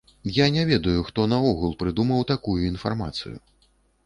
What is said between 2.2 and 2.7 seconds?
такую